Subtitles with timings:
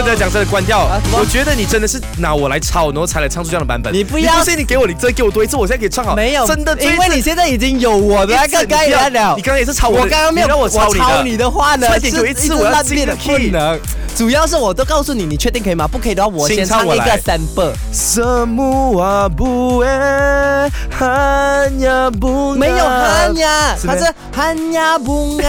[0.00, 1.10] 觉得讲真的关掉啊什。
[1.10, 3.92] 么我觉得你真的是拿我来抄，然后才来唱出这样的版本。
[3.92, 6.14] 你不要不信你给我，你再给我多一次，我现在可以唱好。
[6.14, 9.34] 没有，真的，因为你现在已经有我的那个概念了。
[9.36, 11.22] 你刚刚也是抄我刚刚没有，我抄你的。
[11.24, 13.78] 你的话呢，快点给我一次我要烂进的的不 key 能。
[14.16, 15.86] 主要是我都告诉你，你确定可以吗？
[15.86, 17.74] 不可以的话，我请先唱一个唱我来 sample。
[17.92, 25.44] Semua buah hanya bunga 没有汉呀，是咩它是汉呀 bunga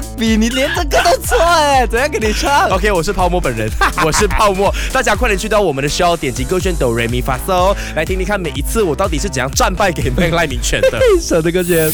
[0.00, 3.70] 阿比，你连这个都错哎，怎样给你唱？OK，我是泡沫本人，
[4.02, 4.74] 我是泡沫。
[4.90, 10.98] 大家快点去到我们的 show，点击勾选哆瑞咪发嗦，来听听看每一次我到底是怎样战败给麦赖明犬的。
[11.20, 11.92] 舍得歌选。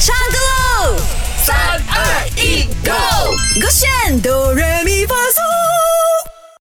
[0.00, 0.36] 唱歌
[0.84, 0.96] 喽！
[1.42, 1.56] 三
[1.88, 2.90] 二一，Go，
[3.62, 4.67] 勾选哆来咪发嗦。